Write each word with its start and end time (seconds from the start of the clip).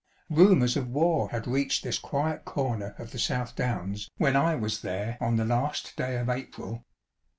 Rumours 0.31 0.75
of 0.75 0.87
war 0.87 1.29
had 1.29 1.45
reached 1.45 1.83
this 1.83 1.99
quiet 1.99 2.43
corner 2.43 2.95
of 2.97 3.11
the 3.11 3.19
South 3.19 3.55
Downs 3.55 4.09
when 4.17 4.35
I 4.35 4.55
was 4.55 4.81
there 4.81 5.15
on 5.21 5.35
the 5.35 5.45
last 5.45 5.95
day 5.95 6.17
of 6.17 6.27
April. 6.27 6.83